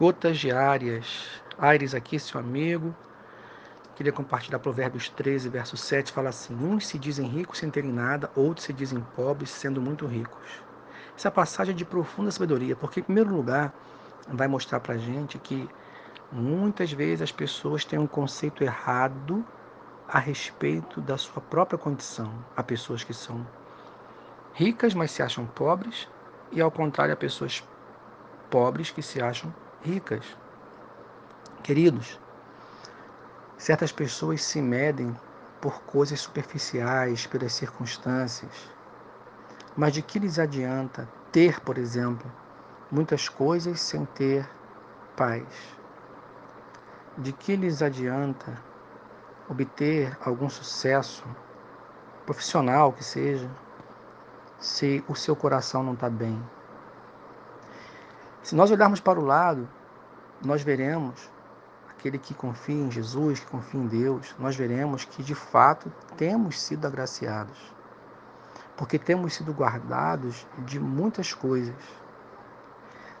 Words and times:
Gotas 0.00 0.38
diárias. 0.38 1.42
Aires 1.58 1.94
aqui, 1.94 2.18
seu 2.18 2.40
amigo. 2.40 2.96
Queria 3.94 4.10
compartilhar 4.10 4.58
Provérbios 4.58 5.10
13, 5.10 5.50
verso 5.50 5.76
7, 5.76 6.10
fala 6.10 6.30
assim: 6.30 6.54
Uns 6.54 6.86
se 6.86 6.98
dizem 6.98 7.28
ricos 7.28 7.58
sem 7.58 7.68
terem 7.68 7.92
nada, 7.92 8.30
outros 8.34 8.64
se 8.64 8.72
dizem 8.72 9.04
pobres 9.14 9.50
sendo 9.50 9.78
muito 9.78 10.06
ricos. 10.06 10.62
Essa 11.14 11.30
passagem 11.30 11.74
é 11.74 11.76
de 11.76 11.84
profunda 11.84 12.30
sabedoria, 12.30 12.74
porque, 12.74 13.00
em 13.00 13.02
primeiro 13.02 13.30
lugar, 13.30 13.74
vai 14.26 14.48
mostrar 14.48 14.80
para 14.80 14.96
gente 14.96 15.38
que 15.38 15.68
muitas 16.32 16.90
vezes 16.90 17.20
as 17.20 17.30
pessoas 17.30 17.84
têm 17.84 17.98
um 17.98 18.06
conceito 18.06 18.64
errado 18.64 19.44
a 20.08 20.18
respeito 20.18 21.02
da 21.02 21.18
sua 21.18 21.42
própria 21.42 21.78
condição. 21.78 22.32
Há 22.56 22.62
pessoas 22.62 23.04
que 23.04 23.12
são 23.12 23.46
ricas, 24.54 24.94
mas 24.94 25.10
se 25.10 25.22
acham 25.22 25.44
pobres, 25.44 26.08
e 26.50 26.58
ao 26.58 26.70
contrário, 26.70 27.12
há 27.12 27.16
pessoas 27.18 27.62
pobres 28.48 28.90
que 28.90 29.02
se 29.02 29.20
acham 29.20 29.54
ricas. 29.82 30.36
Queridos, 31.62 32.20
certas 33.56 33.92
pessoas 33.92 34.42
se 34.42 34.60
medem 34.60 35.14
por 35.60 35.82
coisas 35.82 36.20
superficiais, 36.20 37.26
pelas 37.26 37.52
circunstâncias. 37.52 38.70
Mas 39.76 39.92
de 39.92 40.02
que 40.02 40.18
lhes 40.18 40.38
adianta 40.38 41.08
ter, 41.30 41.60
por 41.60 41.78
exemplo, 41.78 42.30
muitas 42.90 43.28
coisas 43.28 43.80
sem 43.80 44.04
ter 44.04 44.48
paz? 45.16 45.46
De 47.16 47.32
que 47.32 47.56
lhes 47.56 47.82
adianta 47.82 48.56
obter 49.48 50.16
algum 50.24 50.48
sucesso 50.48 51.24
profissional 52.24 52.92
que 52.92 53.04
seja, 53.04 53.50
se 54.58 55.04
o 55.08 55.14
seu 55.14 55.34
coração 55.34 55.82
não 55.82 55.94
está 55.94 56.08
bem? 56.08 56.42
Se 58.42 58.54
nós 58.54 58.70
olharmos 58.70 59.00
para 59.00 59.20
o 59.20 59.24
lado, 59.24 59.68
nós 60.42 60.62
veremos 60.62 61.30
aquele 61.90 62.18
que 62.18 62.32
confia 62.32 62.74
em 62.74 62.90
Jesus, 62.90 63.40
que 63.40 63.46
confia 63.46 63.80
em 63.80 63.86
Deus, 63.86 64.34
nós 64.38 64.56
veremos 64.56 65.04
que 65.04 65.22
de 65.22 65.34
fato 65.34 65.92
temos 66.16 66.60
sido 66.60 66.86
agraciados. 66.86 67.58
Porque 68.76 68.98
temos 68.98 69.34
sido 69.34 69.52
guardados 69.52 70.46
de 70.60 70.80
muitas 70.80 71.34
coisas. 71.34 71.76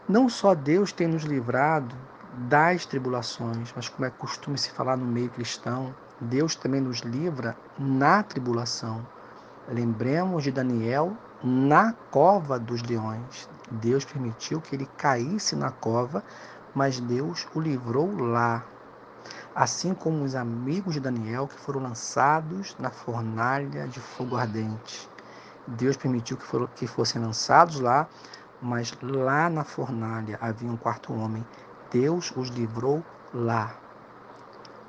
Não 0.08 0.28
só 0.28 0.54
Deus 0.54 0.92
tem 0.92 1.06
nos 1.06 1.24
livrado 1.24 1.94
das 2.48 2.86
tribulações, 2.86 3.72
mas 3.76 3.88
como 3.88 4.06
é 4.06 4.10
costume 4.10 4.56
se 4.56 4.70
falar 4.70 4.96
no 4.96 5.04
meio 5.04 5.28
cristão, 5.28 5.94
Deus 6.20 6.54
também 6.54 6.80
nos 6.80 7.00
livra 7.00 7.56
na 7.78 8.22
tribulação. 8.22 9.06
Lembremos 9.68 10.44
de 10.44 10.50
Daniel 10.50 11.16
na 11.42 11.92
cova 12.10 12.58
dos 12.58 12.82
leões. 12.82 13.48
Deus 13.70 14.04
permitiu 14.04 14.60
que 14.60 14.74
ele 14.74 14.86
caísse 14.96 15.54
na 15.54 15.70
cova, 15.70 16.24
mas 16.74 17.00
Deus 17.00 17.46
o 17.54 17.60
livrou 17.60 18.16
lá. 18.18 18.64
Assim 19.54 19.94
como 19.94 20.24
os 20.24 20.34
amigos 20.34 20.94
de 20.94 21.00
Daniel 21.00 21.46
que 21.46 21.58
foram 21.58 21.82
lançados 21.82 22.76
na 22.78 22.90
fornalha 22.90 23.86
de 23.88 24.00
fogo 24.00 24.36
ardente. 24.36 25.08
Deus 25.66 25.96
permitiu 25.96 26.36
que, 26.36 26.44
foram, 26.44 26.66
que 26.68 26.86
fossem 26.86 27.20
lançados 27.20 27.80
lá, 27.80 28.08
mas 28.62 28.92
lá 29.02 29.48
na 29.48 29.64
fornalha 29.64 30.38
havia 30.40 30.70
um 30.70 30.76
quarto 30.76 31.12
homem. 31.12 31.44
Deus 31.90 32.32
os 32.36 32.48
livrou 32.48 33.02
lá. 33.34 33.74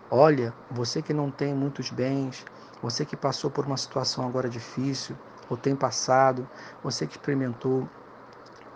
Olha, 0.10 0.54
você 0.70 1.02
que 1.02 1.14
não 1.14 1.32
tem 1.32 1.54
muitos 1.54 1.90
bens, 1.90 2.46
você 2.82 3.06
que 3.06 3.16
passou 3.16 3.50
por 3.50 3.66
uma 3.66 3.78
situação 3.78 4.26
agora 4.26 4.50
difícil, 4.50 5.16
ou 5.50 5.58
tem 5.58 5.76
passado, 5.76 6.48
você 6.84 7.06
que 7.06 7.14
experimentou 7.14 7.88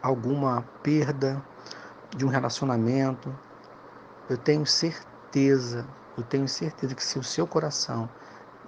alguma 0.02 0.64
perda 0.83 1.42
de 2.16 2.25
um 2.25 2.30
relacionamento, 2.30 3.33
eu 4.30 4.38
tenho 4.38 4.66
certeza, 4.66 5.85
eu 6.17 6.23
tenho 6.23 6.47
certeza 6.47 6.95
que 6.95 7.03
se 7.03 7.19
o 7.19 7.23
seu 7.23 7.45
coração 7.45 8.09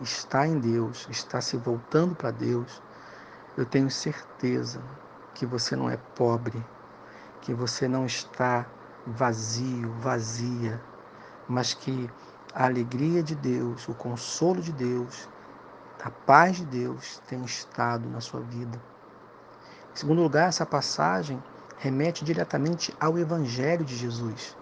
está 0.01 0.45
em 0.45 0.59
Deus, 0.59 1.07
está 1.09 1.41
se 1.41 1.57
voltando 1.57 2.13
para 2.15 2.29
Deus, 2.29 2.81
eu 3.57 3.65
tenho 3.65 3.89
certeza 3.89 4.81
que 5.33 5.45
você 5.45 5.75
não 5.75 5.89
é 5.89 5.97
pobre, 6.15 6.63
que 7.41 7.53
você 7.53 7.87
não 7.87 8.05
está 8.05 8.65
vazio, 9.05 9.91
vazia, 9.99 10.79
mas 11.47 11.73
que 11.73 12.09
a 12.53 12.65
alegria 12.65 13.23
de 13.23 13.33
Deus, 13.35 13.87
o 13.87 13.93
consolo 13.93 14.61
de 14.61 14.71
Deus 14.71 15.27
a 16.03 16.11
paz 16.11 16.57
de 16.57 16.65
Deus 16.65 17.21
tem 17.27 17.43
estado 17.43 18.07
na 18.09 18.21
sua 18.21 18.39
vida. 18.41 18.79
Em 19.91 19.95
segundo 19.95 20.21
lugar, 20.21 20.47
essa 20.47 20.65
passagem 20.65 21.41
remete 21.77 22.25
diretamente 22.25 22.93
ao 22.99 23.17
Evangelho 23.17 23.85
de 23.85 23.95
Jesus. 23.95 24.55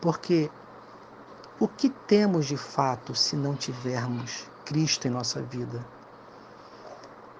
Porque 0.00 0.50
o 1.58 1.66
que 1.66 1.90
temos 1.90 2.46
de 2.46 2.56
fato 2.56 3.14
se 3.14 3.36
não 3.36 3.54
tivermos 3.56 4.48
Cristo 4.64 5.08
em 5.08 5.10
nossa 5.10 5.42
vida? 5.42 5.84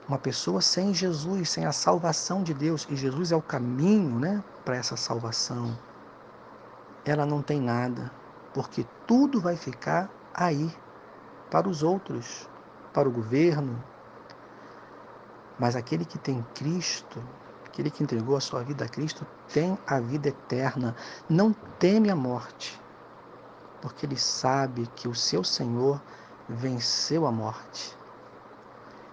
Uma 0.09 0.19
pessoa 0.19 0.61
sem 0.61 0.95
Jesus, 0.95 1.51
sem 1.51 1.67
a 1.67 1.73
salvação 1.73 2.43
de 2.43 2.55
Deus, 2.55 2.87
e 2.91 2.97
Jesus 2.97 3.31
é 3.31 3.37
o 3.37 3.43
caminho 3.43 4.19
né, 4.19 4.43
para 4.65 4.77
essa 4.77 4.97
salvação, 4.97 5.79
ela 7.05 7.27
não 7.27 7.43
tem 7.43 7.61
nada, 7.61 8.11
porque 8.55 8.87
tudo 9.07 9.41
vai 9.41 9.57
ficar 9.57 10.11
aí 10.35 10.75
para 11.51 11.69
os 11.69 11.83
outros 11.83 12.49
para 12.93 13.09
o 13.09 13.13
governo, 13.13 13.81
mas 15.59 15.77
aquele 15.77 16.05
que 16.05 16.19
tem 16.19 16.45
Cristo, 16.55 17.23
aquele 17.79 17.91
que 17.93 18.03
entregou 18.03 18.37
a 18.37 18.41
sua 18.41 18.65
vida 18.65 18.85
a 18.85 18.89
Cristo, 18.89 19.25
tem 19.53 19.79
a 19.87 20.01
vida 20.01 20.31
eterna, 20.31 20.97
não 21.29 21.53
teme 21.79 22.11
a 22.11 22.17
morte, 22.17 22.81
porque 23.81 24.05
ele 24.05 24.17
sabe 24.17 24.89
que 24.97 25.07
o 25.07 25.15
seu 25.15 25.45
Senhor 25.45 26.03
venceu 26.49 27.25
a 27.25 27.31
morte. 27.31 27.97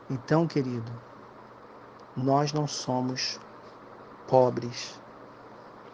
Então, 0.09 0.47
querido, 0.47 0.91
nós 2.17 2.53
não 2.53 2.67
somos 2.67 3.39
pobres, 4.27 4.99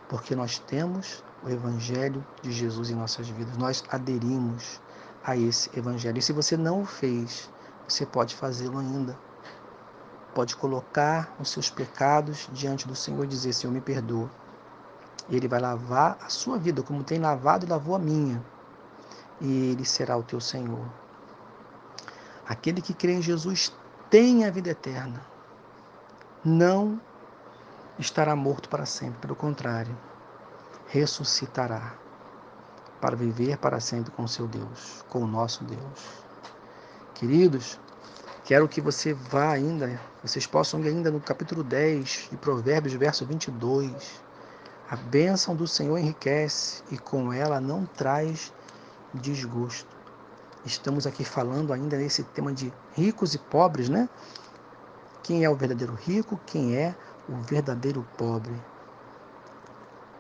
porque 0.08 0.34
nós 0.34 0.58
temos 0.58 1.22
o 1.44 1.50
Evangelho 1.50 2.26
de 2.42 2.54
Jesus 2.54 2.90
em 2.90 2.96
nossas 2.96 3.28
vidas, 3.28 3.58
nós 3.58 3.84
aderimos 3.90 4.80
a 5.26 5.36
esse 5.36 5.70
Evangelho. 5.78 6.20
E 6.20 6.22
se 6.22 6.32
você 6.32 6.56
não 6.56 6.84
o 6.84 6.86
fez, 6.86 7.50
você 7.86 8.06
pode 8.06 8.34
fazê-lo 8.34 8.80
ainda. 8.80 9.18
Pode 10.34 10.56
colocar 10.56 11.36
os 11.40 11.50
seus 11.50 11.70
pecados 11.70 12.50
diante 12.52 12.88
do 12.88 12.96
Senhor 12.96 13.26
e 13.26 13.28
dizer: 13.28 13.54
Senhor, 13.54 13.74
me 13.74 13.82
perdoa. 13.82 14.30
E 15.30 15.36
Ele 15.36 15.48
vai 15.48 15.60
lavar 15.60 16.18
a 16.22 16.30
sua 16.30 16.58
vida, 16.58 16.82
como 16.82 17.04
tem 17.04 17.20
lavado 17.20 17.66
e 17.66 17.70
lavou 17.70 17.96
a 17.96 18.00
minha. 18.00 18.44
E 19.40 19.72
Ele 19.72 19.86
será 19.86 20.18
o 20.18 20.24
teu 20.24 20.40
Senhor. 20.40 20.86
Aquele 22.48 22.82
que 22.82 22.94
crê 22.94 23.14
em 23.14 23.22
Jesus 23.22 23.76
tem 24.10 24.46
a 24.46 24.52
vida 24.52 24.70
eterna. 24.70 25.22
Não 26.44 27.00
estará 28.00 28.36
morto 28.36 28.68
para 28.68 28.86
sempre, 28.86 29.20
pelo 29.20 29.36
contrário, 29.36 29.96
ressuscitará 30.88 31.94
para 33.00 33.16
viver 33.16 33.58
para 33.58 33.80
sempre 33.80 34.12
com 34.12 34.28
seu 34.28 34.48
Deus, 34.48 35.04
com 35.10 35.20
o 35.20 35.28
nosso 35.28 35.64
Deus. 35.64 36.24
Queridos, 37.16 37.80
quero 38.44 38.68
que 38.68 38.82
você 38.82 39.14
vá 39.14 39.52
ainda, 39.52 40.00
vocês 40.24 40.46
possam 40.48 40.80
ir 40.82 40.88
ainda 40.88 41.12
no 41.12 41.20
capítulo 41.20 41.64
10 41.64 42.30
de 42.32 42.38
Provérbios, 42.38 42.94
verso 42.94 43.26
22. 43.26 44.22
A 44.90 44.96
bênção 44.96 45.56
do 45.56 45.68
Senhor 45.68 45.98
enriquece 45.98 46.84
e 46.92 46.98
com 46.98 47.32
ela 47.32 47.62
não 47.62 47.86
traz 47.86 48.52
desgosto. 49.14 49.96
Estamos 50.66 51.08
aqui 51.08 51.24
falando 51.24 51.72
ainda 51.72 51.98
nesse 51.98 52.24
tema 52.24 52.52
de 52.52 52.74
ricos 52.94 53.34
e 53.34 53.38
pobres, 53.38 53.90
né? 53.90 54.10
Quem 55.24 55.44
é 55.44 55.50
o 55.50 55.56
verdadeiro 55.56 55.94
rico? 55.94 56.40
Quem 56.46 56.76
é 56.76 56.96
o 57.30 57.36
verdadeiro 57.42 58.06
pobre? 58.18 58.54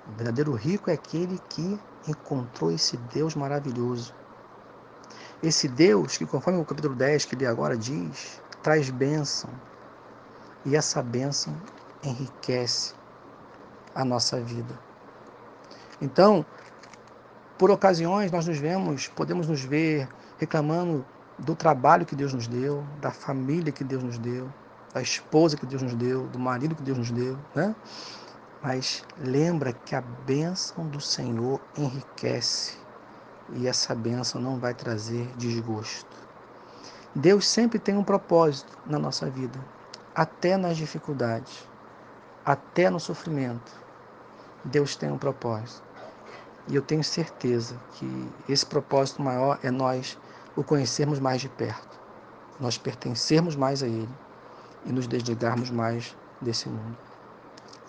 O 0.07 0.15
verdadeiro 0.15 0.53
rico 0.53 0.89
é 0.89 0.93
aquele 0.93 1.39
que 1.49 1.79
encontrou 2.07 2.71
esse 2.71 2.97
Deus 2.97 3.35
maravilhoso 3.35 4.13
esse 5.43 5.67
Deus, 5.67 6.17
que 6.17 6.25
conforme 6.25 6.59
o 6.59 6.65
capítulo 6.65 6.95
10 6.95 7.25
que 7.25 7.35
ele 7.35 7.45
agora 7.45 7.75
diz, 7.75 8.41
traz 8.61 8.89
bênção. 8.89 9.49
E 10.65 10.75
essa 10.75 11.01
bênção 11.01 11.55
enriquece 12.03 12.93
a 13.95 14.05
nossa 14.05 14.39
vida. 14.39 14.77
Então, 15.99 16.45
por 17.57 17.71
ocasiões 17.71 18.31
nós 18.31 18.47
nos 18.47 18.57
vemos, 18.57 19.07
podemos 19.07 19.47
nos 19.47 19.61
ver 19.61 20.07
reclamando 20.37 21.05
do 21.37 21.55
trabalho 21.55 22.05
que 22.05 22.15
Deus 22.15 22.33
nos 22.33 22.47
deu, 22.47 22.83
da 22.99 23.11
família 23.11 23.71
que 23.71 23.83
Deus 23.83 24.03
nos 24.03 24.17
deu, 24.17 24.51
da 24.93 25.01
esposa 25.01 25.57
que 25.57 25.65
Deus 25.65 25.81
nos 25.81 25.95
deu, 25.95 26.27
do 26.27 26.37
marido 26.37 26.75
que 26.75 26.83
Deus 26.83 26.97
nos 26.97 27.11
deu, 27.11 27.37
né? 27.55 27.75
Mas 28.61 29.03
lembra 29.17 29.73
que 29.73 29.95
a 29.95 30.01
bênção 30.01 30.87
do 30.87 31.01
Senhor 31.01 31.59
enriquece 31.75 32.80
e 33.53 33.67
essa 33.67 33.93
bênção 33.93 34.41
não 34.41 34.59
vai 34.59 34.73
trazer 34.73 35.27
desgosto. 35.37 36.15
Deus 37.13 37.47
sempre 37.47 37.77
tem 37.77 37.97
um 37.97 38.03
propósito 38.03 38.77
na 38.85 38.97
nossa 38.97 39.29
vida, 39.29 39.59
até 40.15 40.55
nas 40.55 40.77
dificuldades, 40.77 41.67
até 42.45 42.89
no 42.89 42.99
sofrimento. 42.99 43.71
Deus 44.63 44.95
tem 44.95 45.11
um 45.11 45.17
propósito. 45.17 45.83
E 46.67 46.75
eu 46.75 46.81
tenho 46.81 47.03
certeza 47.03 47.75
que 47.93 48.29
esse 48.47 48.65
propósito 48.65 49.21
maior 49.21 49.59
é 49.63 49.71
nós 49.71 50.17
o 50.55 50.63
conhecermos 50.63 51.19
mais 51.19 51.41
de 51.41 51.49
perto, 51.49 51.99
nós 52.59 52.77
pertencermos 52.77 53.55
mais 53.55 53.81
a 53.83 53.87
Ele 53.87 54.09
e 54.85 54.91
nos 54.91 55.07
desligarmos 55.07 55.69
mais 55.69 56.15
desse 56.39 56.69
mundo. 56.69 56.97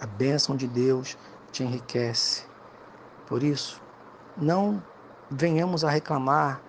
A 0.01 0.07
bênção 0.07 0.57
de 0.57 0.67
Deus 0.67 1.17
te 1.53 1.63
enriquece. 1.63 2.45
Por 3.27 3.43
isso, 3.43 3.81
não 4.37 4.83
venhamos 5.33 5.85
a 5.85 5.91
reclamar 5.91 6.61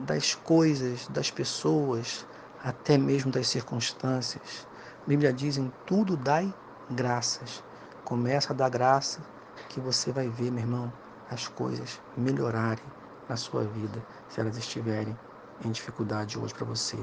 das 0.00 0.34
coisas, 0.34 1.06
das 1.08 1.30
pessoas, 1.30 2.26
até 2.62 2.98
mesmo 2.98 3.30
das 3.30 3.48
circunstâncias. 3.48 4.66
A 5.04 5.08
Bíblia 5.08 5.32
diz: 5.32 5.56
em 5.56 5.72
tudo 5.86 6.16
dai 6.16 6.52
graças. 6.90 7.62
Começa 8.04 8.52
a 8.52 8.56
dar 8.56 8.68
graça 8.68 9.20
que 9.68 9.80
você 9.80 10.10
vai 10.10 10.28
ver, 10.28 10.50
meu 10.50 10.62
irmão, 10.62 10.92
as 11.30 11.46
coisas 11.46 12.00
melhorarem 12.16 12.84
na 13.28 13.36
sua 13.36 13.62
vida 13.62 14.02
se 14.28 14.40
elas 14.40 14.56
estiverem 14.56 15.16
em 15.64 15.70
dificuldade 15.70 16.38
hoje 16.38 16.52
para 16.54 16.64
você. 16.64 16.98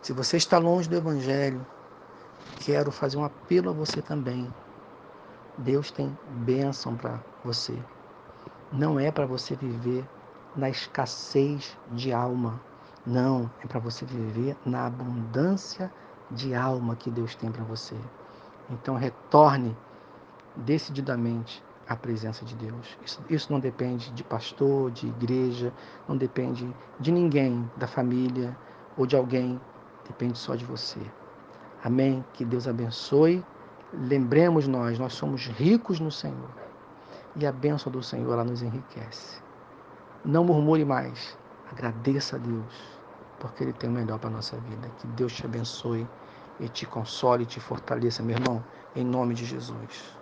Se 0.00 0.12
você 0.12 0.36
está 0.38 0.56
longe 0.56 0.88
do 0.88 0.96
Evangelho, 0.96 1.66
quero 2.60 2.90
fazer 2.90 3.18
um 3.18 3.24
apelo 3.24 3.68
a 3.68 3.72
você 3.72 4.00
também. 4.00 4.52
Deus 5.58 5.90
tem 5.90 6.16
bênção 6.30 6.96
para 6.96 7.20
você. 7.44 7.76
Não 8.72 9.00
é 9.00 9.10
para 9.10 9.24
você 9.24 9.56
viver 9.56 10.06
na 10.54 10.68
escassez 10.68 11.76
de 11.92 12.12
alma. 12.12 12.60
Não, 13.06 13.50
é 13.64 13.66
para 13.66 13.80
você 13.80 14.04
viver 14.04 14.56
na 14.66 14.86
abundância 14.86 15.90
de 16.30 16.54
alma 16.54 16.94
que 16.94 17.10
Deus 17.10 17.34
tem 17.34 17.50
para 17.50 17.64
você. 17.64 17.96
Então 18.70 18.96
retorne 18.96 19.74
decididamente 20.54 21.64
à 21.88 21.96
presença 21.96 22.44
de 22.44 22.54
Deus. 22.56 22.98
Isso, 23.02 23.24
isso 23.30 23.50
não 23.50 23.58
depende 23.58 24.10
de 24.12 24.22
pastor, 24.22 24.90
de 24.90 25.06
igreja, 25.06 25.72
não 26.06 26.16
depende 26.16 26.70
de 27.00 27.10
ninguém, 27.10 27.70
da 27.76 27.86
família 27.86 28.54
ou 28.98 29.06
de 29.06 29.16
alguém, 29.16 29.58
depende 30.06 30.36
só 30.38 30.54
de 30.54 30.66
você. 30.66 31.00
Amém? 31.82 32.22
Que 32.34 32.44
Deus 32.44 32.68
abençoe. 32.68 33.42
Lembremos 33.94 34.68
nós, 34.68 34.98
nós 34.98 35.14
somos 35.14 35.46
ricos 35.46 35.98
no 35.98 36.10
Senhor. 36.10 36.67
E 37.36 37.46
a 37.46 37.52
bênção 37.52 37.90
do 37.90 38.02
Senhor 38.02 38.32
ela 38.32 38.44
nos 38.44 38.62
enriquece. 38.62 39.40
Não 40.24 40.44
murmure 40.44 40.84
mais. 40.84 41.38
Agradeça 41.70 42.36
a 42.36 42.38
Deus, 42.38 42.74
porque 43.38 43.62
Ele 43.62 43.72
tem 43.72 43.88
o 43.88 43.92
melhor 43.92 44.18
para 44.18 44.28
a 44.28 44.32
nossa 44.32 44.56
vida. 44.58 44.88
Que 44.98 45.06
Deus 45.08 45.32
te 45.32 45.44
abençoe 45.44 46.06
e 46.60 46.68
te 46.68 46.86
console 46.86 47.44
e 47.44 47.46
te 47.46 47.60
fortaleça, 47.60 48.22
meu 48.22 48.36
irmão, 48.36 48.62
em 48.96 49.04
nome 49.04 49.34
de 49.34 49.44
Jesus. 49.44 50.18